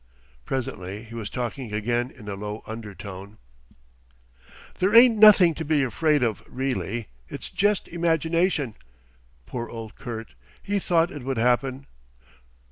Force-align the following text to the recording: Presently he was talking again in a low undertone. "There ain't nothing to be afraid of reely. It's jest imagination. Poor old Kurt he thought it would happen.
Presently 0.45 1.03
he 1.03 1.13
was 1.13 1.29
talking 1.29 1.71
again 1.71 2.09
in 2.09 2.27
a 2.27 2.33
low 2.33 2.63
undertone. 2.65 3.37
"There 4.79 4.95
ain't 4.95 5.15
nothing 5.15 5.53
to 5.53 5.63
be 5.63 5.83
afraid 5.83 6.23
of 6.23 6.41
reely. 6.47 7.09
It's 7.29 7.51
jest 7.51 7.87
imagination. 7.87 8.77
Poor 9.45 9.69
old 9.69 9.93
Kurt 9.93 10.33
he 10.63 10.79
thought 10.79 11.11
it 11.11 11.21
would 11.21 11.37
happen. 11.37 11.85